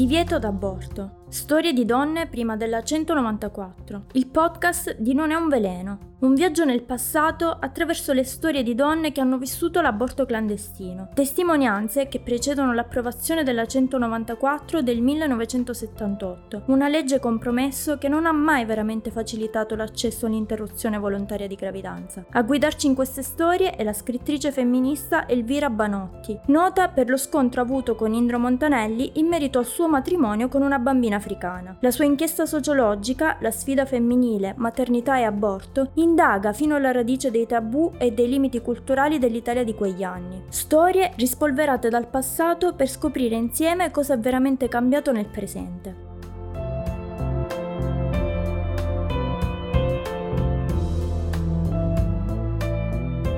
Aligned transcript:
Divieto 0.00 0.38
d'aborto. 0.38 1.24
Storie 1.28 1.74
di 1.74 1.84
donne 1.84 2.26
prima 2.26 2.56
della 2.56 2.82
194. 2.82 4.04
Il 4.12 4.28
podcast 4.28 4.96
di 4.96 5.12
Non 5.12 5.30
è 5.30 5.34
un 5.34 5.50
veleno. 5.50 6.09
Un 6.20 6.34
viaggio 6.34 6.66
nel 6.66 6.82
passato 6.82 7.56
attraverso 7.58 8.12
le 8.12 8.24
storie 8.24 8.62
di 8.62 8.74
donne 8.74 9.10
che 9.10 9.22
hanno 9.22 9.38
vissuto 9.38 9.80
l'aborto 9.80 10.26
clandestino. 10.26 11.08
Testimonianze 11.14 12.08
che 12.08 12.20
precedono 12.20 12.74
l'approvazione 12.74 13.42
della 13.42 13.64
194 13.64 14.82
del 14.82 15.00
1978, 15.00 16.64
una 16.66 16.88
legge 16.88 17.20
compromesso 17.20 17.96
che 17.96 18.08
non 18.08 18.26
ha 18.26 18.32
mai 18.32 18.66
veramente 18.66 19.10
facilitato 19.10 19.74
l'accesso 19.74 20.26
all'interruzione 20.26 20.98
volontaria 20.98 21.46
di 21.46 21.54
gravidanza. 21.54 22.22
A 22.32 22.42
guidarci 22.42 22.86
in 22.86 22.94
queste 22.94 23.22
storie 23.22 23.74
è 23.74 23.82
la 23.82 23.94
scrittrice 23.94 24.52
femminista 24.52 25.26
Elvira 25.26 25.70
Banotti, 25.70 26.38
nota 26.48 26.88
per 26.88 27.08
lo 27.08 27.16
scontro 27.16 27.62
avuto 27.62 27.94
con 27.94 28.12
Indro 28.12 28.38
Montanelli 28.38 29.12
in 29.14 29.26
merito 29.26 29.58
al 29.58 29.64
suo 29.64 29.88
matrimonio 29.88 30.48
con 30.48 30.60
una 30.60 30.78
bambina 30.78 31.16
africana. 31.16 31.78
La 31.80 31.90
sua 31.90 32.04
inchiesta 32.04 32.44
sociologica, 32.44 33.38
La 33.40 33.50
sfida 33.50 33.86
femminile, 33.86 34.52
maternità 34.58 35.16
e 35.16 35.22
aborto, 35.22 35.92
indaga 36.10 36.52
fino 36.52 36.74
alla 36.74 36.90
radice 36.90 37.30
dei 37.30 37.46
tabù 37.46 37.92
e 37.96 38.12
dei 38.12 38.28
limiti 38.28 38.60
culturali 38.60 39.18
dell'Italia 39.18 39.62
di 39.62 39.74
quegli 39.74 40.02
anni. 40.02 40.42
Storie 40.48 41.12
rispolverate 41.16 41.88
dal 41.88 42.08
passato 42.08 42.74
per 42.74 42.88
scoprire 42.88 43.36
insieme 43.36 43.92
cosa 43.92 44.14
è 44.14 44.18
veramente 44.18 44.68
cambiato 44.68 45.12
nel 45.12 45.26
presente. 45.26 46.08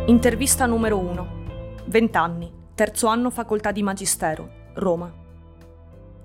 Intervista 0.07 0.67
numero 0.67 0.99
1. 0.99 1.41
20 1.85 2.17
anni, 2.17 2.53
terzo 2.75 3.07
anno 3.07 3.31
facoltà 3.31 3.71
di 3.71 3.83
Magistero, 3.83 4.49
Roma. 4.75 5.13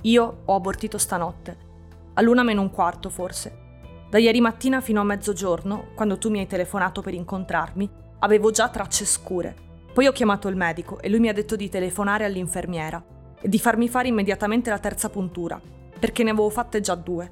Io 0.01 0.37
ho 0.45 0.55
abortito 0.55 0.97
stanotte. 0.97 1.65
All'una 2.13 2.43
meno 2.43 2.61
un 2.61 2.71
quarto, 2.71 3.09
forse. 3.09 3.65
Da 4.09 4.19
ieri 4.19 4.39
mattina 4.39 4.79
fino 4.79 5.01
a 5.01 5.03
mezzogiorno, 5.03 5.89
quando 5.93 6.17
tu 6.17 6.29
mi 6.29 6.39
hai 6.39 6.47
telefonato 6.47 7.01
per 7.01 7.13
incontrarmi, 7.13 7.89
avevo 8.19 8.51
già 8.51 8.69
tracce 8.69 9.03
scure. 9.03 9.53
Poi 9.93 10.07
ho 10.07 10.13
chiamato 10.13 10.47
il 10.47 10.55
medico 10.55 11.01
e 11.01 11.09
lui 11.09 11.19
mi 11.19 11.27
ha 11.27 11.33
detto 11.33 11.57
di 11.57 11.67
telefonare 11.67 12.23
all'infermiera 12.23 13.03
e 13.41 13.49
di 13.49 13.59
farmi 13.59 13.89
fare 13.89 14.07
immediatamente 14.07 14.69
la 14.69 14.79
terza 14.79 15.09
puntura, 15.09 15.59
perché 15.99 16.23
ne 16.23 16.29
avevo 16.29 16.49
fatte 16.49 16.79
già 16.79 16.95
due. 16.95 17.31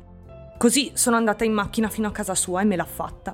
Così 0.58 0.92
sono 0.96 1.16
andata 1.16 1.46
in 1.46 1.54
macchina 1.54 1.88
fino 1.88 2.10
a 2.10 2.12
casa 2.12 2.36
sua 2.36 2.60
e 2.60 2.66
me 2.66 2.76
l'ha 2.76 2.84
fatta. 2.84 3.34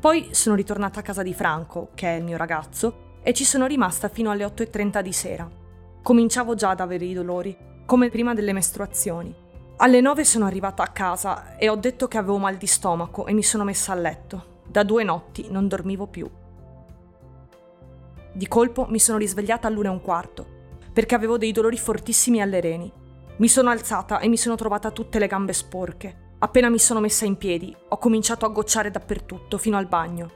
Poi 0.00 0.30
sono 0.32 0.56
ritornata 0.56 0.98
a 0.98 1.02
casa 1.04 1.22
di 1.22 1.34
Franco, 1.34 1.90
che 1.94 2.08
è 2.08 2.18
il 2.18 2.24
mio 2.24 2.36
ragazzo, 2.36 3.18
e 3.22 3.32
ci 3.32 3.44
sono 3.44 3.66
rimasta 3.66 4.08
fino 4.08 4.32
alle 4.32 4.44
8.30 4.44 5.02
di 5.02 5.12
sera. 5.12 5.48
Cominciavo 6.02 6.56
già 6.56 6.70
ad 6.70 6.80
avere 6.80 7.04
i 7.04 7.14
dolori, 7.14 7.56
come 7.86 8.10
prima 8.10 8.34
delle 8.34 8.52
mestruazioni. 8.52 9.45
Alle 9.78 10.00
nove 10.00 10.24
sono 10.24 10.46
arrivata 10.46 10.82
a 10.82 10.88
casa 10.88 11.58
e 11.58 11.68
ho 11.68 11.76
detto 11.76 12.08
che 12.08 12.16
avevo 12.16 12.38
mal 12.38 12.56
di 12.56 12.66
stomaco 12.66 13.26
e 13.26 13.34
mi 13.34 13.42
sono 13.42 13.62
messa 13.62 13.92
a 13.92 13.96
letto. 13.96 14.62
Da 14.66 14.82
due 14.82 15.04
notti 15.04 15.48
non 15.50 15.68
dormivo 15.68 16.06
più. 16.06 16.26
Di 18.32 18.48
colpo 18.48 18.86
mi 18.88 18.98
sono 18.98 19.18
risvegliata 19.18 19.68
all'una 19.68 19.88
e 19.88 19.92
un 19.92 20.00
quarto, 20.00 20.46
perché 20.94 21.14
avevo 21.14 21.36
dei 21.36 21.52
dolori 21.52 21.76
fortissimi 21.76 22.40
alle 22.40 22.60
reni. 22.60 22.90
Mi 23.36 23.48
sono 23.48 23.68
alzata 23.68 24.18
e 24.20 24.28
mi 24.28 24.38
sono 24.38 24.54
trovata 24.54 24.90
tutte 24.90 25.18
le 25.18 25.26
gambe 25.26 25.52
sporche. 25.52 26.32
Appena 26.38 26.70
mi 26.70 26.78
sono 26.78 27.00
messa 27.00 27.26
in 27.26 27.36
piedi, 27.36 27.76
ho 27.88 27.98
cominciato 27.98 28.46
a 28.46 28.50
gocciare 28.50 28.90
dappertutto, 28.90 29.58
fino 29.58 29.76
al 29.76 29.88
bagno. 29.88 30.30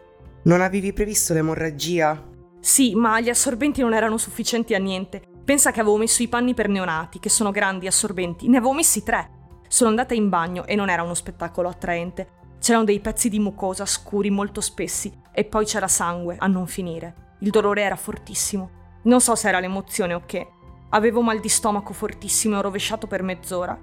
Non 0.45 0.61
avevi 0.61 0.93
previsto 0.93 1.33
l'emorragia? 1.33 2.29
Sì, 2.61 2.95
ma 2.95 3.19
gli 3.21 3.31
assorbenti 3.31 3.81
non 3.81 3.95
erano 3.95 4.19
sufficienti 4.19 4.75
a 4.75 4.79
niente 4.79 5.30
Pensa 5.51 5.73
che 5.73 5.81
avevo 5.81 5.97
messo 5.97 6.23
i 6.23 6.29
panni 6.29 6.55
per 6.55 6.69
neonati, 6.69 7.19
che 7.19 7.29
sono 7.29 7.51
grandi, 7.51 7.89
assorbenti. 7.89 8.47
Ne 8.47 8.59
avevo 8.59 8.73
messi 8.73 9.03
tre. 9.03 9.31
Sono 9.67 9.91
andata 9.91 10.15
in 10.15 10.29
bagno 10.29 10.65
e 10.65 10.77
non 10.77 10.89
era 10.89 11.03
uno 11.03 11.15
spettacolo 11.15 11.69
attraente. 11.69 12.55
C'erano 12.61 12.85
dei 12.85 13.01
pezzi 13.01 13.29
di 13.29 13.41
mucosa 13.41 13.85
scuri 13.85 14.31
molto 14.31 14.61
spessi 14.61 15.13
e 15.33 15.45
poi 15.45 15.65
c'era 15.65 15.89
sangue 15.89 16.37
a 16.39 16.47
non 16.47 16.69
finire. 16.69 17.35
Il 17.41 17.51
dolore 17.51 17.83
era 17.83 17.97
fortissimo. 17.97 18.71
Non 19.03 19.21
so 19.21 19.35
se 19.35 19.49
era 19.49 19.59
l'emozione 19.59 20.15
o 20.15 20.23
che. 20.25 20.47
Avevo 20.91 21.21
mal 21.21 21.41
di 21.41 21.49
stomaco 21.49 21.93
fortissimo 21.95 22.55
e 22.55 22.59
ho 22.59 22.63
rovesciato 22.63 23.09
per 23.09 23.25
mezz'ora. 23.25 23.77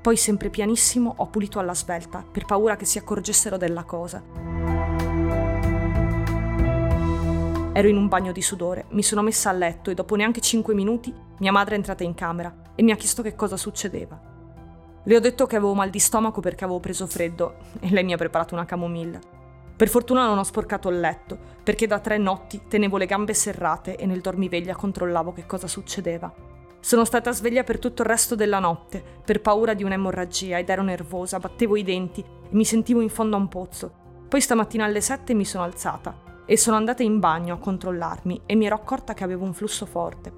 Poi 0.00 0.16
sempre 0.16 0.48
pianissimo 0.48 1.12
ho 1.18 1.26
pulito 1.26 1.58
alla 1.58 1.74
svelta, 1.74 2.24
per 2.32 2.46
paura 2.46 2.76
che 2.76 2.86
si 2.86 2.96
accorgessero 2.96 3.58
della 3.58 3.84
cosa. 3.84 4.69
Ero 7.80 7.88
in 7.88 7.96
un 7.96 8.08
bagno 8.08 8.30
di 8.30 8.42
sudore, 8.42 8.84
mi 8.90 9.02
sono 9.02 9.22
messa 9.22 9.48
a 9.48 9.54
letto 9.54 9.88
e 9.88 9.94
dopo 9.94 10.14
neanche 10.14 10.42
5 10.42 10.74
minuti 10.74 11.14
mia 11.38 11.50
madre 11.50 11.72
è 11.72 11.78
entrata 11.78 12.04
in 12.04 12.12
camera 12.12 12.54
e 12.74 12.82
mi 12.82 12.90
ha 12.90 12.94
chiesto 12.94 13.22
che 13.22 13.34
cosa 13.34 13.56
succedeva. 13.56 14.20
Le 15.02 15.16
ho 15.16 15.18
detto 15.18 15.46
che 15.46 15.56
avevo 15.56 15.72
mal 15.72 15.88
di 15.88 15.98
stomaco 15.98 16.42
perché 16.42 16.64
avevo 16.64 16.78
preso 16.78 17.06
freddo 17.06 17.54
e 17.80 17.88
lei 17.88 18.04
mi 18.04 18.12
ha 18.12 18.18
preparato 18.18 18.52
una 18.52 18.66
camomilla. 18.66 19.18
Per 19.74 19.88
fortuna 19.88 20.26
non 20.26 20.36
ho 20.36 20.42
sporcato 20.42 20.90
il 20.90 21.00
letto, 21.00 21.38
perché 21.62 21.86
da 21.86 22.00
tre 22.00 22.18
notti 22.18 22.64
tenevo 22.68 22.98
le 22.98 23.06
gambe 23.06 23.32
serrate 23.32 23.96
e 23.96 24.04
nel 24.04 24.20
dormiveglia 24.20 24.76
controllavo 24.76 25.32
che 25.32 25.46
cosa 25.46 25.66
succedeva. 25.66 26.30
Sono 26.80 27.06
stata 27.06 27.32
sveglia 27.32 27.64
per 27.64 27.78
tutto 27.78 28.02
il 28.02 28.08
resto 28.08 28.34
della 28.34 28.58
notte, 28.58 29.02
per 29.24 29.40
paura 29.40 29.72
di 29.72 29.84
un'emorragia 29.84 30.58
ed 30.58 30.68
ero 30.68 30.82
nervosa, 30.82 31.38
battevo 31.38 31.76
i 31.76 31.82
denti 31.82 32.20
e 32.20 32.48
mi 32.50 32.66
sentivo 32.66 33.00
in 33.00 33.08
fondo 33.08 33.36
a 33.36 33.38
un 33.38 33.48
pozzo. 33.48 33.90
Poi 34.28 34.42
stamattina 34.42 34.84
alle 34.84 35.00
sette 35.00 35.32
mi 35.32 35.46
sono 35.46 35.64
alzata 35.64 36.28
e 36.50 36.56
sono 36.56 36.74
andata 36.74 37.04
in 37.04 37.20
bagno 37.20 37.54
a 37.54 37.58
controllarmi 37.58 38.42
e 38.44 38.56
mi 38.56 38.66
ero 38.66 38.74
accorta 38.74 39.14
che 39.14 39.22
avevo 39.22 39.44
un 39.44 39.54
flusso 39.54 39.86
forte. 39.86 40.32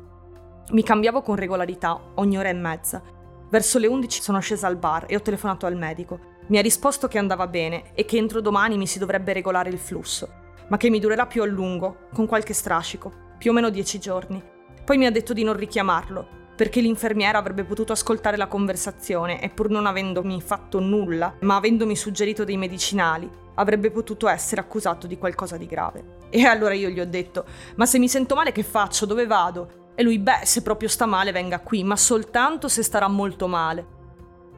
Mi 0.73 0.83
cambiavo 0.83 1.23
con 1.23 1.37
regolarità, 1.37 1.99
ogni 2.17 2.37
ora 2.37 2.50
e 2.50 2.53
mezza. 2.53 3.03
Verso 3.49 3.78
le 3.78 3.87
11 3.87 4.21
sono 4.21 4.39
scesa 4.39 4.67
al 4.67 4.77
bar 4.77 5.06
e 5.09 5.17
ho 5.17 5.23
telefonato 5.23 5.65
al 5.65 5.75
medico. 5.75 6.21
Mi 6.49 6.59
ha 6.59 6.61
risposto 6.61 7.09
che 7.09 7.17
andava 7.17 7.47
bene 7.47 7.95
e 7.95 8.05
che 8.05 8.19
entro 8.19 8.43
domani 8.43 8.77
mi 8.77 8.87
si 8.87 8.99
dovrebbe 8.99 9.33
regolare 9.33 9.71
il 9.71 9.78
flusso, 9.78 10.28
ma 10.69 10.77
che 10.77 10.91
mi 10.91 11.00
durerà 11.00 11.25
più 11.25 11.41
a 11.41 11.47
lungo, 11.47 12.09
con 12.12 12.27
qualche 12.27 12.53
strascico, 12.53 13.11
più 13.39 13.50
o 13.50 13.55
meno 13.55 13.71
10 13.71 13.99
giorni. 13.99 14.43
Poi 14.84 14.99
mi 14.99 15.06
ha 15.06 15.11
detto 15.11 15.33
di 15.33 15.44
non 15.44 15.56
richiamarlo, 15.56 16.27
perché 16.55 16.83
l'infermiera 16.83 17.39
avrebbe 17.39 17.65
potuto 17.65 17.93
ascoltare 17.93 18.37
la 18.37 18.49
conversazione 18.49 19.41
e 19.41 19.49
pur 19.49 19.71
non 19.71 19.87
avendomi 19.87 20.43
fatto 20.43 20.79
nulla, 20.79 21.37
ma 21.41 21.56
avendomi 21.56 21.97
suggerito 21.97 22.44
dei 22.44 22.59
medicinali, 22.59 23.41
avrebbe 23.54 23.90
potuto 23.90 24.28
essere 24.28 24.60
accusato 24.60 25.06
di 25.06 25.18
qualcosa 25.18 25.56
di 25.56 25.66
grave. 25.66 26.18
E 26.30 26.44
allora 26.44 26.74
io 26.74 26.88
gli 26.88 27.00
ho 27.00 27.06
detto, 27.06 27.44
ma 27.76 27.86
se 27.86 27.98
mi 27.98 28.08
sento 28.08 28.34
male 28.34 28.52
che 28.52 28.62
faccio? 28.62 29.06
Dove 29.06 29.26
vado? 29.26 29.90
E 29.94 30.02
lui, 30.02 30.18
beh, 30.18 30.40
se 30.44 30.62
proprio 30.62 30.88
sta 30.88 31.06
male 31.06 31.32
venga 31.32 31.60
qui, 31.60 31.84
ma 31.84 31.96
soltanto 31.96 32.68
se 32.68 32.82
starà 32.82 33.08
molto 33.08 33.46
male. 33.46 34.00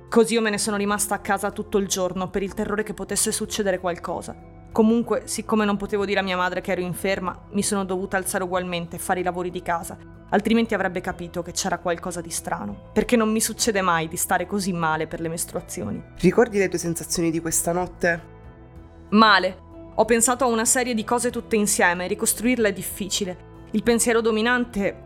Così 0.08 0.34
io 0.34 0.40
me 0.40 0.50
ne 0.50 0.58
sono 0.58 0.76
rimasta 0.76 1.16
a 1.16 1.18
casa 1.18 1.50
tutto 1.50 1.78
il 1.78 1.88
giorno 1.88 2.30
per 2.30 2.42
il 2.42 2.54
terrore 2.54 2.84
che 2.84 2.94
potesse 2.94 3.32
succedere 3.32 3.80
qualcosa. 3.80 4.52
Comunque, 4.70 5.22
siccome 5.26 5.64
non 5.64 5.76
potevo 5.76 6.04
dire 6.04 6.20
a 6.20 6.22
mia 6.22 6.36
madre 6.36 6.60
che 6.60 6.72
ero 6.72 6.80
inferma, 6.80 7.46
mi 7.50 7.62
sono 7.62 7.84
dovuta 7.84 8.16
alzare 8.16 8.44
ugualmente 8.44 8.96
e 8.96 8.98
fare 9.00 9.20
i 9.20 9.22
lavori 9.24 9.50
di 9.50 9.62
casa, 9.62 9.96
altrimenti 10.30 10.74
avrebbe 10.74 11.00
capito 11.00 11.42
che 11.42 11.52
c'era 11.52 11.78
qualcosa 11.78 12.20
di 12.20 12.30
strano. 12.30 12.90
Perché 12.92 13.16
non 13.16 13.30
mi 13.30 13.40
succede 13.40 13.80
mai 13.82 14.08
di 14.08 14.16
stare 14.16 14.46
così 14.46 14.72
male 14.72 15.06
per 15.06 15.20
le 15.20 15.28
mestruazioni. 15.28 16.02
Ricordi 16.18 16.58
le 16.58 16.68
tue 16.68 16.78
sensazioni 16.78 17.30
di 17.30 17.40
questa 17.40 17.72
notte? 17.72 18.33
Male. 19.14 19.92
Ho 19.94 20.04
pensato 20.06 20.42
a 20.42 20.48
una 20.48 20.64
serie 20.64 20.92
di 20.92 21.04
cose 21.04 21.30
tutte 21.30 21.54
insieme, 21.54 22.08
ricostruirla 22.08 22.66
è 22.66 22.72
difficile. 22.72 23.52
Il 23.70 23.84
pensiero 23.84 24.20
dominante, 24.20 25.02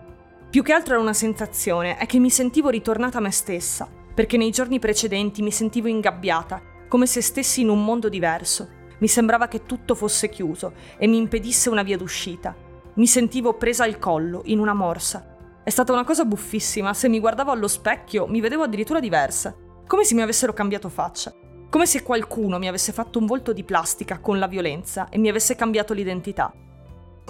più 0.49 0.63
che 0.63 0.73
altro 0.73 0.95
era 0.95 1.03
una 1.03 1.13
sensazione, 1.13 1.99
è 1.99 2.07
che 2.07 2.19
mi 2.19 2.31
sentivo 2.31 2.71
ritornata 2.71 3.19
a 3.19 3.21
me 3.21 3.31
stessa, 3.31 3.87
perché 4.15 4.39
nei 4.39 4.51
giorni 4.51 4.79
precedenti 4.79 5.43
mi 5.43 5.51
sentivo 5.51 5.89
ingabbiata, 5.89 6.63
come 6.89 7.07
se 7.07 7.21
stessi 7.21 7.61
in 7.61 7.69
un 7.69 7.85
mondo 7.85 8.09
diverso. 8.09 8.69
Mi 9.01 9.09
sembrava 9.09 9.47
che 9.47 9.67
tutto 9.67 9.95
fosse 9.95 10.31
chiuso 10.31 10.73
e 10.97 11.07
mi 11.07 11.19
impedisse 11.19 11.69
una 11.69 11.83
via 11.83 11.99
d'uscita. 11.99 12.57
Mi 12.95 13.07
sentivo 13.07 13.59
presa 13.59 13.85
al 13.85 13.99
collo, 13.99 14.41
in 14.47 14.59
una 14.59 14.73
morsa. 14.73 15.37
È 15.63 15.69
stata 15.69 15.93
una 15.93 16.05
cosa 16.05 16.25
buffissima, 16.25 16.95
se 16.95 17.11
mi 17.11 17.21
guardavo 17.21 17.51
allo 17.51 17.69
specchio 17.69 18.27
mi 18.27 18.41
vedevo 18.41 18.63
addirittura 18.63 19.01
diversa, 19.01 19.55
come 19.87 20.05
se 20.05 20.15
mi 20.15 20.23
avessero 20.23 20.55
cambiato 20.55 20.89
faccia. 20.89 21.31
Come 21.71 21.85
se 21.85 22.03
qualcuno 22.03 22.59
mi 22.59 22.67
avesse 22.67 22.93
fatto 22.93 23.19
un 23.19 23.27
volto 23.27 23.53
di 23.53 23.63
plastica 23.63 24.21
con 24.21 24.39
la 24.39 24.47
violenza 24.47 25.09
e 25.11 25.19
mi 25.19 25.29
avesse 25.29 25.55
cambiato 25.55 25.93
l'identità. 25.93 26.51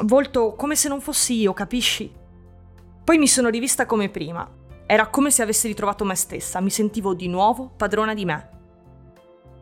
Volto 0.05 0.55
come 0.55 0.77
se 0.77 0.89
non 0.89 1.01
fossi 1.01 1.41
io, 1.41 1.53
capisci? 1.53 2.13
Poi 3.03 3.19
mi 3.19 3.27
sono 3.27 3.49
rivista 3.49 3.85
come 3.85 4.11
prima. 4.11 4.49
Era 4.87 5.09
come 5.09 5.33
se 5.33 5.43
avessi 5.43 5.67
ritrovato 5.67 6.05
me 6.05 6.15
stessa, 6.15 6.61
mi 6.61 6.71
sentivo 6.71 7.15
di 7.15 7.27
nuovo 7.27 7.73
padrona 7.77 8.15
di 8.15 8.25
me. 8.25 8.51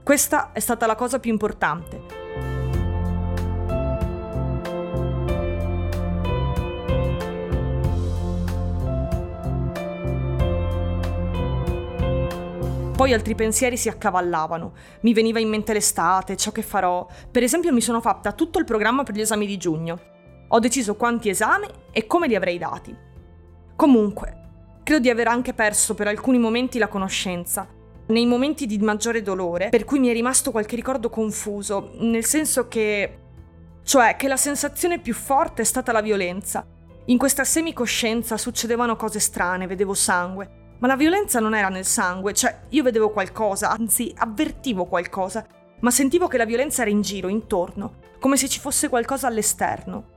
Questa 0.05 0.53
è 0.53 0.61
stata 0.61 0.85
la 0.85 0.95
cosa 0.95 1.19
più 1.21 1.33
importante. 1.33 2.16
Poi 12.97 13.13
altri 13.13 13.35
pensieri 13.35 13.77
si 13.77 13.91
accavallavano. 13.91 14.73
Mi 15.01 15.13
veniva 15.13 15.39
in 15.39 15.51
mente 15.51 15.75
l'estate, 15.75 16.35
ciò 16.35 16.51
che 16.51 16.63
farò. 16.63 17.07
Per 17.31 17.43
esempio 17.43 17.71
mi 17.71 17.83
sono 17.83 18.01
fatta 18.01 18.33
tutto 18.33 18.59
il 18.59 18.65
programma 18.65 19.03
per 19.03 19.15
gli 19.15 19.21
esami 19.21 19.47
di 19.47 19.59
giugno. 19.59 20.01
Ho 20.49 20.59
deciso 20.61 20.97
quanti 20.97 21.29
esami 21.29 21.67
e 21.93 22.07
come 22.07 22.27
li 22.27 22.35
avrei 22.35 22.57
dati. 22.57 22.97
Comunque, 23.77 24.81
credo 24.83 25.03
di 25.03 25.11
aver 25.11 25.29
anche 25.29 25.53
perso 25.53 25.93
per 25.93 26.09
alcuni 26.09 26.39
momenti 26.39 26.79
la 26.79 26.89
conoscenza. 26.89 27.69
Nei 28.07 28.25
momenti 28.25 28.65
di 28.65 28.79
maggiore 28.79 29.21
dolore, 29.21 29.69
per 29.69 29.85
cui 29.85 29.99
mi 29.99 30.09
è 30.09 30.15
rimasto 30.15 30.51
qualche 30.51 30.75
ricordo 30.75 31.11
confuso, 31.11 31.91
nel 31.99 32.25
senso 32.25 32.67
che... 32.67 33.19
cioè 33.83 34.17
che 34.17 34.27
la 34.27 34.39
sensazione 34.39 35.01
più 35.01 35.13
forte 35.13 35.61
è 35.61 35.67
stata 35.67 35.93
la 35.93 36.01
violenza. 36.01 36.67
In 37.05 37.19
questa 37.19 37.45
semicoscienza 37.45 38.39
succedevano 38.39 38.97
cose 38.97 39.21
strane, 39.21 39.67
vedevo 39.67 39.93
sangue, 39.93 40.65
ma 40.79 40.87
la 40.87 40.97
violenza 40.97 41.41
non 41.41 41.55
era 41.55 41.69
nel 41.69 41.85
sangue, 41.85 42.35
cioè 42.35 42.61
io 42.71 42.83
vedevo 42.83 43.11
qualcosa, 43.11 43.71
anzi 43.71 44.13
avvertivo 44.17 44.85
qualcosa, 44.85 45.47
ma 45.81 45.91
sentivo 45.91 46.29
che 46.29 46.39
la 46.39 46.45
violenza 46.45 46.83
era 46.83 46.91
in 46.91 47.03
giro, 47.03 47.29
intorno, 47.29 47.95
come 48.21 48.37
se 48.37 48.49
ci 48.49 48.61
fosse 48.61 48.89
qualcosa 48.89 49.27
all'esterno. 49.27 50.15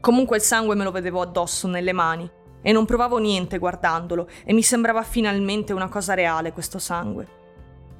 Comunque 0.00 0.36
il 0.36 0.42
sangue 0.42 0.74
me 0.74 0.84
lo 0.84 0.90
vedevo 0.90 1.20
addosso, 1.20 1.66
nelle 1.66 1.92
mani, 1.92 2.30
e 2.62 2.72
non 2.72 2.84
provavo 2.84 3.18
niente 3.18 3.58
guardandolo 3.58 4.28
e 4.44 4.52
mi 4.52 4.62
sembrava 4.62 5.02
finalmente 5.02 5.72
una 5.72 5.88
cosa 5.88 6.14
reale 6.14 6.52
questo 6.52 6.78
sangue. 6.78 7.28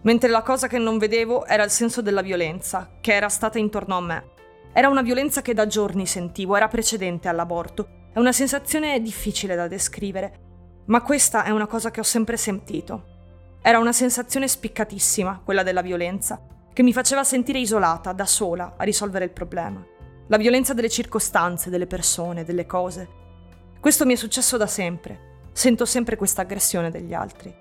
Mentre 0.02 0.30
la 0.30 0.42
cosa 0.42 0.68
che 0.68 0.78
non 0.78 0.98
vedevo 0.98 1.46
era 1.46 1.64
il 1.64 1.70
senso 1.70 2.00
della 2.00 2.22
violenza, 2.22 2.96
che 3.00 3.14
era 3.14 3.28
stata 3.28 3.58
intorno 3.58 3.96
a 3.96 4.00
me. 4.00 4.30
Era 4.72 4.88
una 4.88 5.02
violenza 5.02 5.42
che 5.42 5.54
da 5.54 5.66
giorni 5.66 6.06
sentivo, 6.06 6.54
era 6.56 6.68
precedente 6.68 7.28
all'aborto. 7.28 7.88
È 8.12 8.18
una 8.18 8.32
sensazione 8.32 9.00
difficile 9.00 9.56
da 9.56 9.68
descrivere, 9.68 10.45
ma 10.86 11.02
questa 11.02 11.44
è 11.44 11.50
una 11.50 11.66
cosa 11.66 11.90
che 11.90 12.00
ho 12.00 12.04
sempre 12.04 12.36
sentito. 12.36 13.14
Era 13.60 13.78
una 13.78 13.92
sensazione 13.92 14.46
spiccatissima, 14.46 15.40
quella 15.44 15.62
della 15.62 15.82
violenza, 15.82 16.40
che 16.72 16.82
mi 16.82 16.92
faceva 16.92 17.24
sentire 17.24 17.58
isolata, 17.58 18.12
da 18.12 18.26
sola, 18.26 18.74
a 18.76 18.84
risolvere 18.84 19.24
il 19.24 19.32
problema. 19.32 19.84
La 20.28 20.36
violenza 20.36 20.74
delle 20.74 20.88
circostanze, 20.88 21.70
delle 21.70 21.86
persone, 21.86 22.44
delle 22.44 22.66
cose. 22.66 23.08
Questo 23.80 24.04
mi 24.04 24.12
è 24.12 24.16
successo 24.16 24.56
da 24.56 24.66
sempre. 24.66 25.48
Sento 25.52 25.84
sempre 25.84 26.16
questa 26.16 26.42
aggressione 26.42 26.90
degli 26.90 27.14
altri. 27.14 27.54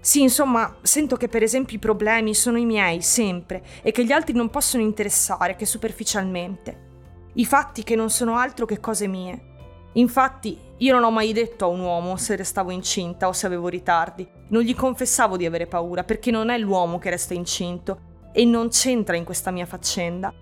Sì, 0.00 0.22
insomma, 0.22 0.78
sento 0.82 1.16
che 1.16 1.28
per 1.28 1.42
esempio 1.42 1.76
i 1.76 1.80
problemi 1.80 2.34
sono 2.34 2.58
i 2.58 2.64
miei, 2.64 3.02
sempre, 3.02 3.64
e 3.82 3.92
che 3.92 4.04
gli 4.04 4.12
altri 4.12 4.34
non 4.34 4.50
possono 4.50 4.82
interessare 4.82 5.56
che 5.56 5.66
superficialmente. 5.66 6.84
I 7.34 7.44
fatti 7.44 7.82
che 7.82 7.96
non 7.96 8.10
sono 8.10 8.36
altro 8.36 8.66
che 8.66 8.80
cose 8.80 9.06
mie. 9.08 9.54
Infatti, 9.94 10.58
io 10.78 10.92
non 10.92 11.04
ho 11.04 11.10
mai 11.10 11.32
detto 11.32 11.64
a 11.64 11.68
un 11.68 11.80
uomo 11.80 12.16
se 12.16 12.36
restavo 12.36 12.70
incinta 12.70 13.28
o 13.28 13.32
se 13.32 13.46
avevo 13.46 13.68
ritardi. 13.68 14.28
Non 14.48 14.60
gli 14.60 14.74
confessavo 14.74 15.38
di 15.38 15.46
avere 15.46 15.66
paura, 15.66 16.04
perché 16.04 16.30
non 16.30 16.50
è 16.50 16.58
l'uomo 16.58 16.98
che 16.98 17.08
resta 17.08 17.32
incinto 17.32 18.00
e 18.30 18.44
non 18.44 18.68
c'entra 18.68 19.16
in 19.16 19.24
questa 19.24 19.50
mia 19.50 19.64
faccenda. 19.64 20.34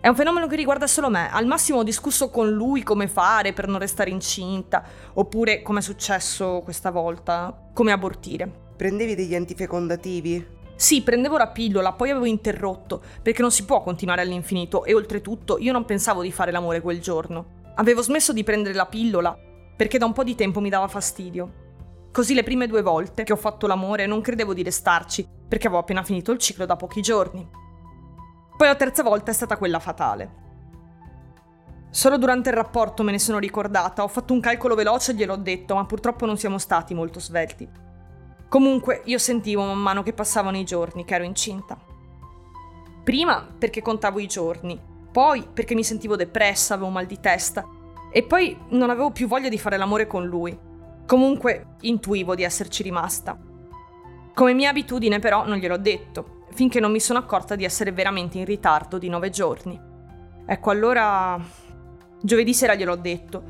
È 0.00 0.08
un 0.08 0.14
fenomeno 0.14 0.46
che 0.46 0.56
riguarda 0.56 0.86
solo 0.86 1.10
me. 1.10 1.30
Al 1.30 1.44
massimo 1.44 1.80
ho 1.80 1.82
discusso 1.82 2.30
con 2.30 2.48
lui 2.48 2.82
come 2.82 3.06
fare 3.06 3.52
per 3.52 3.68
non 3.68 3.78
restare 3.78 4.08
incinta, 4.08 4.82
oppure, 5.12 5.60
come 5.60 5.80
è 5.80 5.82
successo 5.82 6.62
questa 6.64 6.90
volta, 6.90 7.68
come 7.74 7.92
abortire. 7.92 8.50
Prendevi 8.76 9.14
degli 9.14 9.34
antifecondativi? 9.34 10.54
Sì, 10.74 11.02
prendevo 11.02 11.36
la 11.36 11.48
pillola, 11.48 11.92
poi 11.92 12.10
avevo 12.10 12.24
interrotto, 12.24 13.02
perché 13.20 13.42
non 13.42 13.50
si 13.50 13.66
può 13.66 13.82
continuare 13.82 14.22
all'infinito 14.22 14.86
e 14.86 14.94
oltretutto 14.94 15.58
io 15.58 15.72
non 15.72 15.84
pensavo 15.84 16.22
di 16.22 16.32
fare 16.32 16.50
l'amore 16.50 16.80
quel 16.80 17.00
giorno. 17.00 17.64
Avevo 17.74 18.00
smesso 18.00 18.32
di 18.32 18.42
prendere 18.42 18.74
la 18.74 18.86
pillola 18.86 19.38
perché 19.76 19.98
da 19.98 20.06
un 20.06 20.12
po' 20.12 20.24
di 20.24 20.34
tempo 20.34 20.60
mi 20.60 20.70
dava 20.70 20.88
fastidio. 20.88 21.64
Così 22.10 22.32
le 22.32 22.42
prime 22.42 22.66
due 22.66 22.80
volte 22.80 23.24
che 23.24 23.34
ho 23.34 23.36
fatto 23.36 23.66
l'amore 23.66 24.06
non 24.06 24.22
credevo 24.22 24.54
di 24.54 24.62
restarci, 24.62 25.28
perché 25.46 25.66
avevo 25.66 25.82
appena 25.82 26.02
finito 26.02 26.32
il 26.32 26.38
ciclo 26.38 26.64
da 26.64 26.76
pochi 26.76 27.02
giorni. 27.02 27.46
Poi 28.56 28.66
la 28.66 28.74
terza 28.74 29.02
volta 29.02 29.30
è 29.30 29.34
stata 29.34 29.58
quella 29.58 29.78
fatale. 29.78 30.44
Solo 31.90 32.16
durante 32.16 32.48
il 32.48 32.56
rapporto 32.56 33.02
me 33.02 33.12
ne 33.12 33.18
sono 33.18 33.38
ricordata, 33.38 34.02
ho 34.02 34.08
fatto 34.08 34.32
un 34.32 34.40
calcolo 34.40 34.74
veloce 34.74 35.12
e 35.12 35.14
gliel'ho 35.14 35.36
detto, 35.36 35.74
ma 35.74 35.84
purtroppo 35.84 36.24
non 36.24 36.38
siamo 36.38 36.56
stati 36.56 36.94
molto 36.94 37.20
svelti. 37.20 37.68
Comunque 38.48 39.02
io 39.04 39.18
sentivo 39.18 39.62
man 39.62 39.78
mano 39.78 40.02
che 40.02 40.14
passavano 40.14 40.56
i 40.56 40.64
giorni 40.64 41.04
che 41.04 41.14
ero 41.14 41.24
incinta. 41.24 41.78
Prima 43.04 43.46
perché 43.58 43.82
contavo 43.82 44.20
i 44.20 44.26
giorni, 44.26 44.80
poi 45.12 45.46
perché 45.52 45.74
mi 45.74 45.84
sentivo 45.84 46.16
depressa, 46.16 46.74
avevo 46.74 46.88
mal 46.88 47.04
di 47.04 47.20
testa 47.20 47.75
e 48.16 48.22
poi 48.22 48.56
non 48.70 48.88
avevo 48.88 49.10
più 49.10 49.28
voglia 49.28 49.50
di 49.50 49.58
fare 49.58 49.76
l'amore 49.76 50.06
con 50.06 50.24
lui. 50.24 50.58
Comunque 51.04 51.76
intuivo 51.82 52.34
di 52.34 52.44
esserci 52.44 52.82
rimasta. 52.82 53.38
Come 54.32 54.54
mia 54.54 54.70
abitudine 54.70 55.18
però 55.18 55.46
non 55.46 55.58
gliel'ho 55.58 55.76
detto 55.76 56.44
finché 56.54 56.80
non 56.80 56.92
mi 56.92 56.98
sono 56.98 57.18
accorta 57.18 57.56
di 57.56 57.64
essere 57.66 57.92
veramente 57.92 58.38
in 58.38 58.46
ritardo 58.46 58.96
di 58.96 59.10
nove 59.10 59.28
giorni. 59.28 59.78
Ecco, 60.46 60.70
allora... 60.70 61.38
Giovedì 62.22 62.54
sera 62.54 62.74
gliel'ho 62.74 62.96
detto. 62.96 63.42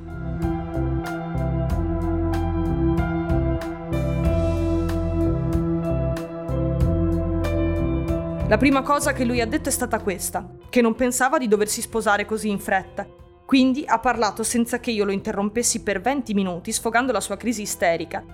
La 8.49 8.57
prima 8.59 8.83
cosa 8.83 9.13
che 9.13 9.25
lui 9.25 9.41
ha 9.41 9.47
detto 9.47 9.69
è 9.69 9.73
stata 9.73 10.01
questa, 10.01 10.45
che 10.69 10.81
non 10.81 10.97
pensava 10.97 11.39
di 11.39 11.47
doversi 11.47 11.81
sposare 11.81 12.25
così 12.25 12.49
in 12.49 12.59
fretta. 12.59 13.26
Quindi 13.47 13.85
ha 13.87 14.01
parlato 14.01 14.43
senza 14.43 14.81
che 14.81 14.91
io 14.91 15.05
lo 15.05 15.13
interrompessi 15.13 15.85
per 15.85 16.01
20 16.01 16.35
minuti, 16.35 16.73
sfogando 16.73 17.13
la 17.13 17.21
sua 17.21 17.37
crisi 17.37 17.63
isterica, 17.63 18.25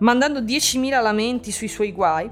mandando 0.00 0.40
10.000 0.40 1.02
lamenti 1.02 1.50
sui 1.50 1.66
suoi 1.66 1.92
guai, 1.92 2.30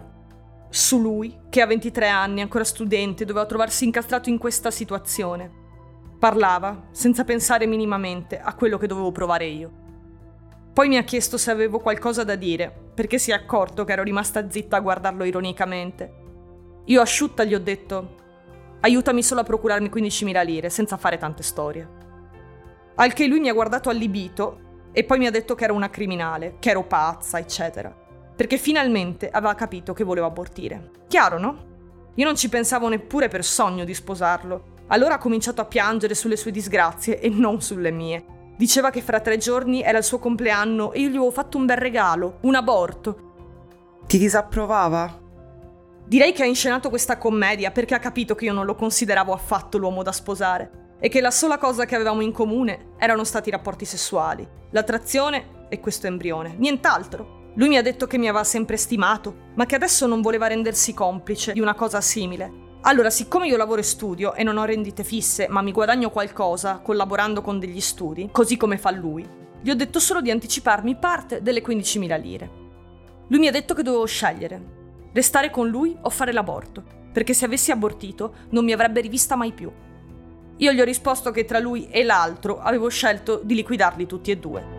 su 0.68 1.00
lui, 1.00 1.34
che 1.48 1.62
a 1.62 1.66
23 1.66 2.06
anni, 2.06 2.42
ancora 2.42 2.64
studente, 2.64 3.24
doveva 3.24 3.46
trovarsi 3.46 3.86
incastrato 3.86 4.28
in 4.28 4.36
questa 4.36 4.70
situazione. 4.70 5.50
Parlava, 6.18 6.88
senza 6.90 7.24
pensare 7.24 7.64
minimamente 7.64 8.38
a 8.38 8.54
quello 8.54 8.76
che 8.76 8.86
dovevo 8.86 9.10
provare 9.10 9.46
io. 9.46 9.70
Poi 10.74 10.88
mi 10.88 10.98
ha 10.98 11.04
chiesto 11.04 11.38
se 11.38 11.50
avevo 11.50 11.78
qualcosa 11.78 12.24
da 12.24 12.34
dire, 12.34 12.90
perché 12.94 13.18
si 13.18 13.30
è 13.30 13.34
accorto 13.34 13.84
che 13.84 13.92
ero 13.92 14.02
rimasta 14.02 14.50
zitta 14.50 14.76
a 14.76 14.80
guardarlo 14.80 15.24
ironicamente. 15.24 16.12
Io 16.84 17.00
asciutta 17.00 17.44
gli 17.44 17.54
ho 17.54 17.60
detto, 17.60 18.16
aiutami 18.80 19.22
solo 19.22 19.40
a 19.40 19.44
procurarmi 19.44 19.88
15.000 19.88 20.44
lire, 20.44 20.68
senza 20.68 20.98
fare 20.98 21.16
tante 21.16 21.42
storie. 21.42 21.97
Al 22.98 23.12
che 23.12 23.26
lui 23.26 23.40
mi 23.40 23.48
ha 23.48 23.54
guardato 23.54 23.88
allibito 23.88 24.86
e 24.92 25.02
poi 25.02 25.18
mi 25.18 25.26
ha 25.26 25.30
detto 25.32 25.56
che 25.56 25.64
ero 25.64 25.74
una 25.74 25.90
criminale, 25.90 26.56
che 26.60 26.70
ero 26.70 26.84
pazza, 26.84 27.38
eccetera 27.38 28.06
perché 28.38 28.56
finalmente 28.56 29.28
aveva 29.30 29.56
capito 29.56 29.92
che 29.92 30.04
volevo 30.04 30.28
abortire. 30.28 30.92
Chiaro, 31.08 31.40
no? 31.40 31.66
Io 32.14 32.24
non 32.24 32.36
ci 32.36 32.48
pensavo 32.48 32.88
neppure 32.88 33.26
per 33.26 33.44
sogno 33.44 33.82
di 33.82 33.92
sposarlo. 33.92 34.76
Allora 34.86 35.14
ha 35.14 35.18
cominciato 35.18 35.60
a 35.60 35.64
piangere 35.64 36.14
sulle 36.14 36.36
sue 36.36 36.52
disgrazie 36.52 37.18
e 37.18 37.30
non 37.30 37.60
sulle 37.60 37.90
mie. 37.90 38.52
Diceva 38.56 38.90
che 38.90 39.02
fra 39.02 39.18
tre 39.18 39.38
giorni 39.38 39.82
era 39.82 39.98
il 39.98 40.04
suo 40.04 40.20
compleanno 40.20 40.92
e 40.92 41.00
io 41.00 41.08
gli 41.08 41.16
avevo 41.16 41.32
fatto 41.32 41.58
un 41.58 41.66
bel 41.66 41.78
regalo, 41.78 42.38
un 42.42 42.54
aborto. 42.54 44.02
Ti 44.06 44.18
disapprovava? 44.18 45.20
Direi 46.06 46.32
che 46.32 46.44
ha 46.44 46.46
inscenato 46.46 46.90
questa 46.90 47.18
commedia 47.18 47.72
perché 47.72 47.96
ha 47.96 47.98
capito 47.98 48.36
che 48.36 48.44
io 48.44 48.52
non 48.52 48.66
lo 48.66 48.76
consideravo 48.76 49.32
affatto 49.32 49.78
l'uomo 49.78 50.04
da 50.04 50.12
sposare 50.12 50.86
e 51.00 51.08
che 51.08 51.20
la 51.20 51.30
sola 51.30 51.58
cosa 51.58 51.84
che 51.84 51.94
avevamo 51.94 52.20
in 52.20 52.32
comune 52.32 52.92
erano 52.98 53.24
stati 53.24 53.48
i 53.48 53.52
rapporti 53.52 53.84
sessuali, 53.84 54.46
l'attrazione 54.70 55.66
e 55.68 55.80
questo 55.80 56.06
embrione, 56.06 56.54
nient'altro. 56.58 57.52
Lui 57.54 57.68
mi 57.68 57.76
ha 57.76 57.82
detto 57.82 58.06
che 58.06 58.18
mi 58.18 58.28
aveva 58.28 58.44
sempre 58.44 58.76
stimato, 58.76 59.50
ma 59.54 59.66
che 59.66 59.74
adesso 59.74 60.06
non 60.06 60.20
voleva 60.20 60.46
rendersi 60.46 60.94
complice 60.94 61.52
di 61.52 61.60
una 61.60 61.74
cosa 61.74 62.00
simile. 62.00 62.66
Allora, 62.82 63.10
siccome 63.10 63.48
io 63.48 63.56
lavoro 63.56 63.80
e 63.80 63.84
studio 63.84 64.34
e 64.34 64.44
non 64.44 64.56
ho 64.56 64.64
rendite 64.64 65.02
fisse, 65.02 65.48
ma 65.48 65.62
mi 65.62 65.72
guadagno 65.72 66.10
qualcosa 66.10 66.78
collaborando 66.78 67.42
con 67.42 67.58
degli 67.58 67.80
studi, 67.80 68.28
così 68.30 68.56
come 68.56 68.78
fa 68.78 68.90
lui, 68.90 69.28
gli 69.60 69.70
ho 69.70 69.74
detto 69.74 69.98
solo 69.98 70.20
di 70.20 70.30
anticiparmi 70.30 70.96
parte 70.96 71.42
delle 71.42 71.62
15.000 71.62 72.20
lire. 72.20 72.50
Lui 73.28 73.40
mi 73.40 73.48
ha 73.48 73.52
detto 73.52 73.74
che 73.74 73.82
dovevo 73.82 74.06
scegliere, 74.06 74.76
restare 75.12 75.50
con 75.50 75.68
lui 75.68 75.96
o 76.00 76.10
fare 76.10 76.32
l'aborto, 76.32 76.84
perché 77.12 77.34
se 77.34 77.44
avessi 77.44 77.72
abortito 77.72 78.34
non 78.50 78.64
mi 78.64 78.72
avrebbe 78.72 79.00
rivista 79.00 79.34
mai 79.34 79.52
più. 79.52 79.70
Io 80.60 80.72
gli 80.72 80.80
ho 80.80 80.84
risposto 80.84 81.30
che 81.30 81.44
tra 81.44 81.60
lui 81.60 81.88
e 81.88 82.02
l'altro 82.02 82.60
avevo 82.60 82.88
scelto 82.88 83.40
di 83.44 83.54
liquidarli 83.54 84.06
tutti 84.06 84.32
e 84.32 84.38
due. 84.38 84.76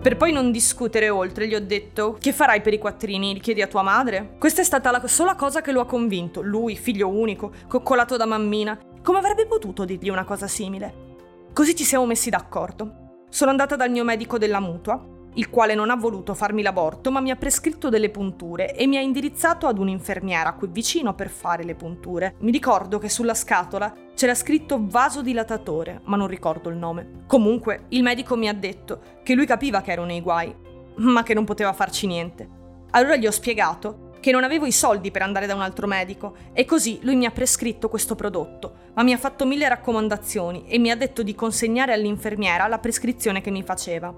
Per 0.00 0.16
poi 0.16 0.30
non 0.30 0.52
discutere 0.52 1.08
oltre, 1.08 1.48
gli 1.48 1.56
ho 1.56 1.60
detto: 1.60 2.16
Che 2.20 2.32
farai 2.32 2.60
per 2.60 2.72
i 2.72 2.78
quattrini? 2.78 3.34
Li 3.34 3.40
chiedi 3.40 3.60
a 3.60 3.66
tua 3.66 3.82
madre? 3.82 4.36
Questa 4.38 4.60
è 4.60 4.64
stata 4.64 4.92
la 4.92 5.04
sola 5.08 5.34
cosa 5.34 5.60
che 5.60 5.72
lo 5.72 5.80
ha 5.80 5.86
convinto. 5.86 6.42
Lui, 6.42 6.76
figlio 6.76 7.08
unico, 7.08 7.50
coccolato 7.66 8.16
da 8.16 8.24
mammina. 8.24 8.78
Come 9.02 9.18
avrebbe 9.18 9.46
potuto 9.46 9.84
dirgli 9.84 10.10
una 10.10 10.24
cosa 10.24 10.46
simile? 10.46 11.06
Così 11.52 11.74
ci 11.74 11.84
siamo 11.84 12.06
messi 12.06 12.30
d'accordo. 12.30 13.24
Sono 13.28 13.50
andata 13.50 13.74
dal 13.74 13.90
mio 13.90 14.04
medico 14.04 14.38
della 14.38 14.60
mutua 14.60 15.16
il 15.38 15.50
quale 15.50 15.74
non 15.74 15.90
ha 15.90 15.96
voluto 15.96 16.34
farmi 16.34 16.62
l'aborto 16.62 17.10
ma 17.12 17.20
mi 17.20 17.30
ha 17.30 17.36
prescritto 17.36 17.88
delle 17.88 18.10
punture 18.10 18.74
e 18.74 18.86
mi 18.86 18.96
ha 18.96 19.00
indirizzato 19.00 19.66
ad 19.66 19.78
un'infermiera 19.78 20.52
qui 20.52 20.68
vicino 20.70 21.14
per 21.14 21.28
fare 21.28 21.62
le 21.62 21.76
punture. 21.76 22.34
Mi 22.40 22.50
ricordo 22.50 22.98
che 22.98 23.08
sulla 23.08 23.34
scatola 23.34 23.94
c'era 24.14 24.34
scritto 24.34 24.78
vasodilatatore, 24.80 26.00
ma 26.04 26.16
non 26.16 26.26
ricordo 26.26 26.68
il 26.70 26.76
nome. 26.76 27.22
Comunque, 27.26 27.84
il 27.90 28.02
medico 28.02 28.36
mi 28.36 28.48
ha 28.48 28.52
detto 28.52 29.00
che 29.22 29.34
lui 29.34 29.46
capiva 29.46 29.80
che 29.80 29.92
ero 29.92 30.04
nei 30.04 30.20
guai, 30.20 30.52
ma 30.96 31.22
che 31.22 31.34
non 31.34 31.44
poteva 31.44 31.72
farci 31.72 32.08
niente. 32.08 32.48
Allora 32.90 33.14
gli 33.14 33.26
ho 33.26 33.30
spiegato 33.30 34.10
che 34.18 34.32
non 34.32 34.42
avevo 34.42 34.66
i 34.66 34.72
soldi 34.72 35.12
per 35.12 35.22
andare 35.22 35.46
da 35.46 35.54
un 35.54 35.60
altro 35.60 35.86
medico 35.86 36.34
e 36.52 36.64
così 36.64 36.98
lui 37.02 37.14
mi 37.14 37.26
ha 37.26 37.30
prescritto 37.30 37.88
questo 37.88 38.16
prodotto, 38.16 38.72
ma 38.94 39.04
mi 39.04 39.12
ha 39.12 39.18
fatto 39.18 39.46
mille 39.46 39.68
raccomandazioni 39.68 40.64
e 40.66 40.78
mi 40.78 40.90
ha 40.90 40.96
detto 40.96 41.22
di 41.22 41.36
consegnare 41.36 41.92
all'infermiera 41.92 42.66
la 42.66 42.80
prescrizione 42.80 43.40
che 43.40 43.52
mi 43.52 43.62
faceva. 43.62 44.12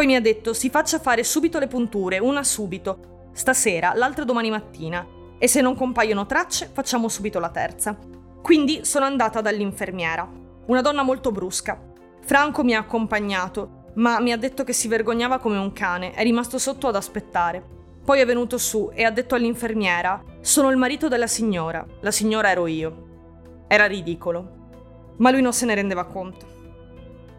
Poi 0.00 0.08
mi 0.08 0.16
ha 0.16 0.20
detto 0.22 0.54
si 0.54 0.70
faccia 0.70 0.98
fare 0.98 1.22
subito 1.22 1.58
le 1.58 1.66
punture, 1.66 2.18
una 2.18 2.42
subito, 2.42 3.28
stasera, 3.34 3.92
l'altra 3.94 4.24
domani 4.24 4.48
mattina, 4.48 5.06
e 5.36 5.46
se 5.46 5.60
non 5.60 5.76
compaiono 5.76 6.24
tracce 6.24 6.70
facciamo 6.72 7.10
subito 7.10 7.38
la 7.38 7.50
terza. 7.50 7.98
Quindi 8.40 8.82
sono 8.86 9.04
andata 9.04 9.42
dall'infermiera, 9.42 10.26
una 10.68 10.80
donna 10.80 11.02
molto 11.02 11.32
brusca. 11.32 11.78
Franco 12.22 12.64
mi 12.64 12.74
ha 12.74 12.78
accompagnato, 12.78 13.90
ma 13.96 14.20
mi 14.20 14.32
ha 14.32 14.38
detto 14.38 14.64
che 14.64 14.72
si 14.72 14.88
vergognava 14.88 15.38
come 15.38 15.58
un 15.58 15.70
cane, 15.74 16.12
è 16.12 16.22
rimasto 16.22 16.56
sotto 16.56 16.88
ad 16.88 16.96
aspettare. 16.96 17.62
Poi 18.02 18.20
è 18.20 18.24
venuto 18.24 18.56
su 18.56 18.90
e 18.94 19.04
ha 19.04 19.10
detto 19.10 19.34
all'infermiera: 19.34 20.24
Sono 20.40 20.70
il 20.70 20.78
marito 20.78 21.08
della 21.08 21.26
signora. 21.26 21.86
La 22.00 22.10
signora 22.10 22.48
ero 22.48 22.66
io. 22.66 23.66
Era 23.68 23.84
ridicolo. 23.84 25.16
Ma 25.18 25.30
lui 25.30 25.42
non 25.42 25.52
se 25.52 25.66
ne 25.66 25.74
rendeva 25.74 26.06
conto. 26.06 26.59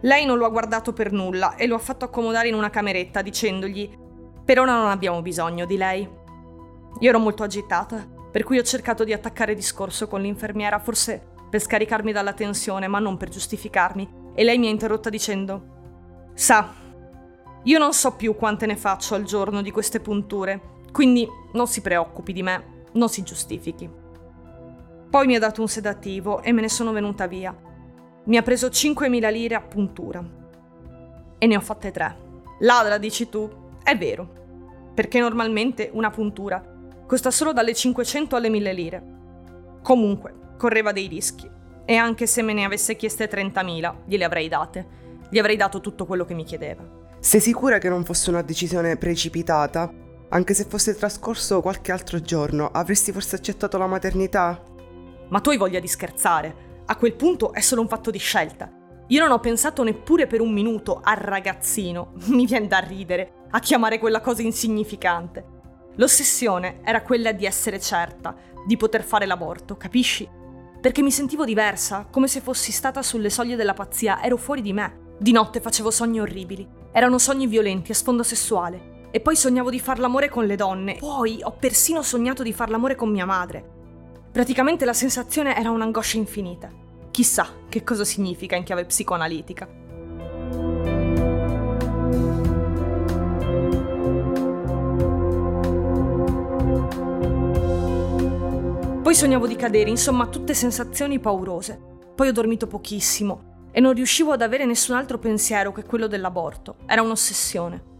Lei 0.01 0.25
non 0.25 0.37
lo 0.37 0.45
ha 0.45 0.49
guardato 0.49 0.93
per 0.93 1.11
nulla 1.11 1.55
e 1.55 1.67
lo 1.67 1.75
ha 1.75 1.79
fatto 1.79 2.05
accomodare 2.05 2.47
in 2.47 2.55
una 2.55 2.69
cameretta 2.69 3.21
dicendogli: 3.21 3.89
Per 4.43 4.59
ora 4.59 4.73
non 4.73 4.89
abbiamo 4.89 5.21
bisogno 5.21 5.65
di 5.65 5.77
lei. 5.77 6.09
Io 6.99 7.09
ero 7.09 7.19
molto 7.19 7.43
agitata, 7.43 8.07
per 8.31 8.43
cui 8.43 8.57
ho 8.57 8.63
cercato 8.63 9.03
di 9.03 9.13
attaccare 9.13 9.53
discorso 9.53 10.07
con 10.07 10.21
l'infermiera, 10.21 10.79
forse 10.79 11.29
per 11.49 11.61
scaricarmi 11.61 12.11
dalla 12.11 12.33
tensione, 12.33 12.87
ma 12.87 12.99
non 12.99 13.17
per 13.17 13.29
giustificarmi, 13.29 14.31
e 14.33 14.43
lei 14.43 14.57
mi 14.57 14.67
ha 14.67 14.71
interrotta 14.71 15.09
dicendo: 15.09 16.31
Sa, 16.33 16.73
io 17.63 17.77
non 17.77 17.93
so 17.93 18.15
più 18.15 18.35
quante 18.35 18.65
ne 18.65 18.75
faccio 18.75 19.13
al 19.13 19.23
giorno 19.23 19.61
di 19.61 19.69
queste 19.69 19.99
punture, 19.99 20.79
quindi 20.91 21.27
non 21.53 21.67
si 21.67 21.81
preoccupi 21.81 22.33
di 22.33 22.41
me, 22.41 22.85
non 22.93 23.07
si 23.07 23.21
giustifichi. 23.21 23.89
Poi 25.09 25.27
mi 25.27 25.35
ha 25.35 25.39
dato 25.39 25.61
un 25.61 25.67
sedativo 25.67 26.41
e 26.41 26.51
me 26.53 26.61
ne 26.61 26.69
sono 26.69 26.91
venuta 26.91 27.27
via. 27.27 27.55
Mi 28.23 28.37
ha 28.37 28.43
preso 28.43 28.67
5.000 28.67 29.31
lire 29.31 29.55
a 29.55 29.61
puntura. 29.61 30.23
E 31.39 31.47
ne 31.47 31.55
ho 31.57 31.61
fatte 31.61 31.89
tre. 31.89 32.15
Ladra, 32.59 32.99
dici 32.99 33.27
tu? 33.29 33.49
È 33.81 33.97
vero. 33.97 34.91
Perché 34.93 35.19
normalmente 35.19 35.89
una 35.93 36.11
puntura 36.11 36.63
costa 37.07 37.31
solo 37.31 37.51
dalle 37.51 37.73
500 37.73 38.35
alle 38.35 38.49
1000 38.49 38.73
lire. 38.73 39.03
Comunque, 39.81 40.33
correva 40.57 40.91
dei 40.91 41.07
rischi. 41.07 41.49
E 41.83 41.95
anche 41.95 42.27
se 42.27 42.43
me 42.43 42.53
ne 42.53 42.63
avesse 42.63 42.95
chieste 42.95 43.27
30.000, 43.27 43.95
gliele 44.05 44.23
avrei 44.23 44.47
date. 44.47 44.87
Gli 45.29 45.39
avrei 45.39 45.55
dato 45.55 45.81
tutto 45.81 46.05
quello 46.05 46.23
che 46.23 46.35
mi 46.35 46.43
chiedeva. 46.43 46.83
Sei 47.19 47.39
sicura 47.39 47.79
che 47.79 47.89
non 47.89 48.05
fosse 48.05 48.29
una 48.29 48.43
decisione 48.43 48.97
precipitata? 48.97 49.91
Anche 50.29 50.53
se 50.53 50.65
fosse 50.65 50.95
trascorso 50.95 51.61
qualche 51.61 51.91
altro 51.91 52.21
giorno, 52.21 52.69
avresti 52.71 53.11
forse 53.11 53.35
accettato 53.35 53.77
la 53.79 53.87
maternità? 53.87 54.63
Ma 55.27 55.39
tu 55.41 55.49
hai 55.49 55.57
voglia 55.57 55.79
di 55.79 55.87
scherzare. 55.87 56.69
A 56.85 56.95
quel 56.95 57.15
punto 57.15 57.53
è 57.53 57.61
solo 57.61 57.81
un 57.81 57.87
fatto 57.87 58.11
di 58.11 58.19
scelta. 58.19 58.71
Io 59.07 59.19
non 59.21 59.31
ho 59.31 59.39
pensato 59.39 59.83
neppure 59.83 60.27
per 60.27 60.41
un 60.41 60.51
minuto 60.51 61.01
al 61.03 61.17
ragazzino. 61.17 62.13
Mi 62.27 62.45
viene 62.45 62.67
da 62.67 62.79
ridere 62.79 63.47
a 63.51 63.59
chiamare 63.59 63.99
quella 63.99 64.21
cosa 64.21 64.41
insignificante. 64.41 65.59
L'ossessione 65.95 66.79
era 66.83 67.01
quella 67.01 67.31
di 67.33 67.45
essere 67.45 67.79
certa 67.79 68.35
di 68.65 68.77
poter 68.77 69.03
fare 69.03 69.25
l'aborto, 69.25 69.75
capisci? 69.75 70.29
Perché 70.79 71.01
mi 71.01 71.11
sentivo 71.11 71.45
diversa, 71.45 72.07
come 72.09 72.27
se 72.27 72.41
fossi 72.41 72.71
stata 72.71 73.03
sulle 73.03 73.29
soglie 73.29 73.55
della 73.55 73.73
pazzia, 73.73 74.23
ero 74.23 74.37
fuori 74.37 74.61
di 74.61 74.73
me. 74.73 75.09
Di 75.19 75.31
notte 75.31 75.61
facevo 75.61 75.91
sogni 75.91 76.19
orribili. 76.19 76.67
Erano 76.91 77.19
sogni 77.19 77.47
violenti 77.47 77.91
a 77.91 77.95
sfondo 77.95 78.23
sessuale. 78.23 79.09
E 79.11 79.19
poi 79.19 79.35
sognavo 79.35 79.69
di 79.69 79.79
far 79.79 79.99
l'amore 79.99 80.29
con 80.29 80.45
le 80.45 80.55
donne. 80.55 80.95
Poi 80.97 81.39
ho 81.43 81.51
persino 81.51 82.01
sognato 82.01 82.41
di 82.41 82.53
far 82.53 82.69
l'amore 82.69 82.95
con 82.95 83.09
mia 83.09 83.25
madre. 83.25 83.79
Praticamente 84.31 84.85
la 84.85 84.93
sensazione 84.93 85.57
era 85.57 85.71
un'angoscia 85.71 86.15
infinita. 86.15 86.71
Chissà 87.11 87.49
che 87.67 87.83
cosa 87.83 88.05
significa 88.05 88.55
in 88.55 88.63
chiave 88.63 88.85
psicoanalitica. 88.85 89.67
Poi 99.01 99.13
sognavo 99.13 99.47
di 99.47 99.57
cadere, 99.57 99.89
insomma 99.89 100.27
tutte 100.27 100.53
sensazioni 100.53 101.19
paurose. 101.19 101.77
Poi 102.15 102.29
ho 102.29 102.31
dormito 102.31 102.67
pochissimo 102.67 103.67
e 103.71 103.81
non 103.81 103.93
riuscivo 103.93 104.31
ad 104.31 104.41
avere 104.41 104.63
nessun 104.63 104.95
altro 104.95 105.19
pensiero 105.19 105.73
che 105.73 105.83
quello 105.83 106.07
dell'aborto. 106.07 106.77
Era 106.85 107.01
un'ossessione. 107.01 107.90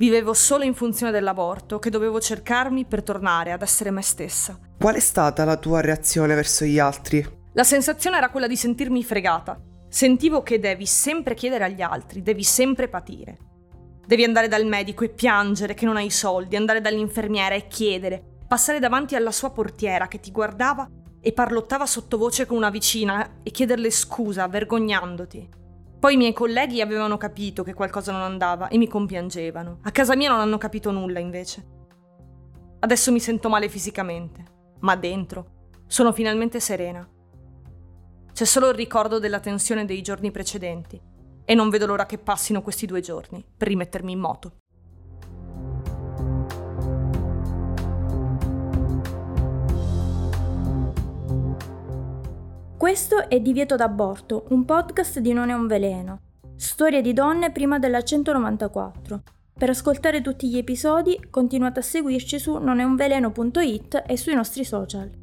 Vivevo 0.00 0.32
solo 0.32 0.64
in 0.64 0.72
funzione 0.72 1.12
dell'aborto, 1.12 1.78
che 1.78 1.90
dovevo 1.90 2.18
cercarmi 2.20 2.86
per 2.86 3.02
tornare 3.02 3.52
ad 3.52 3.60
essere 3.60 3.90
me 3.90 4.00
stessa. 4.00 4.58
Qual 4.78 4.94
è 4.94 4.98
stata 4.98 5.44
la 5.44 5.58
tua 5.58 5.82
reazione 5.82 6.34
verso 6.34 6.64
gli 6.64 6.78
altri? 6.78 7.22
La 7.52 7.64
sensazione 7.64 8.16
era 8.16 8.30
quella 8.30 8.46
di 8.46 8.56
sentirmi 8.56 9.04
fregata. 9.04 9.60
Sentivo 9.90 10.42
che 10.42 10.58
devi 10.58 10.86
sempre 10.86 11.34
chiedere 11.34 11.64
agli 11.64 11.82
altri, 11.82 12.22
devi 12.22 12.42
sempre 12.42 12.88
patire. 12.88 13.36
Devi 14.06 14.24
andare 14.24 14.48
dal 14.48 14.64
medico 14.64 15.04
e 15.04 15.10
piangere 15.10 15.74
che 15.74 15.84
non 15.84 15.96
hai 15.96 16.08
soldi, 16.08 16.56
andare 16.56 16.80
dall'infermiera 16.80 17.54
e 17.54 17.68
chiedere, 17.68 18.38
passare 18.48 18.78
davanti 18.78 19.16
alla 19.16 19.32
sua 19.32 19.50
portiera 19.50 20.08
che 20.08 20.18
ti 20.18 20.30
guardava 20.30 20.88
e 21.20 21.34
parlottava 21.34 21.84
sottovoce 21.84 22.46
con 22.46 22.56
una 22.56 22.70
vicina 22.70 23.40
e 23.42 23.50
chiederle 23.50 23.90
scusa, 23.90 24.48
vergognandoti. 24.48 25.58
Poi 26.00 26.14
i 26.14 26.16
miei 26.16 26.32
colleghi 26.32 26.80
avevano 26.80 27.18
capito 27.18 27.62
che 27.62 27.74
qualcosa 27.74 28.10
non 28.10 28.22
andava 28.22 28.68
e 28.68 28.78
mi 28.78 28.88
compiangevano. 28.88 29.80
A 29.82 29.90
casa 29.90 30.16
mia 30.16 30.30
non 30.30 30.40
hanno 30.40 30.56
capito 30.56 30.90
nulla 30.90 31.18
invece. 31.18 31.78
Adesso 32.78 33.12
mi 33.12 33.20
sento 33.20 33.50
male 33.50 33.68
fisicamente, 33.68 34.42
ma 34.78 34.96
dentro 34.96 35.68
sono 35.86 36.10
finalmente 36.12 36.58
serena. 36.58 37.06
C'è 38.32 38.44
solo 38.46 38.68
il 38.68 38.76
ricordo 38.76 39.18
della 39.18 39.40
tensione 39.40 39.84
dei 39.84 40.00
giorni 40.00 40.30
precedenti 40.30 40.98
e 41.44 41.54
non 41.54 41.68
vedo 41.68 41.84
l'ora 41.84 42.06
che 42.06 42.16
passino 42.16 42.62
questi 42.62 42.86
due 42.86 43.02
giorni 43.02 43.44
per 43.54 43.68
rimettermi 43.68 44.12
in 44.12 44.20
moto. 44.20 44.59
Questo 52.80 53.28
è 53.28 53.38
Divieto 53.40 53.76
d'aborto, 53.76 54.46
un 54.48 54.64
podcast 54.64 55.18
di 55.18 55.34
Non 55.34 55.50
è 55.50 55.52
un 55.52 55.66
veleno. 55.66 56.20
Storie 56.56 57.02
di 57.02 57.12
donne 57.12 57.52
prima 57.52 57.78
della 57.78 58.02
194. 58.02 59.22
Per 59.52 59.68
ascoltare 59.68 60.22
tutti 60.22 60.48
gli 60.48 60.56
episodi 60.56 61.26
continuate 61.28 61.80
a 61.80 61.82
seguirci 61.82 62.38
su 62.38 62.56
noneunveleno.it 62.56 64.04
e 64.06 64.16
sui 64.16 64.34
nostri 64.34 64.64
social. 64.64 65.19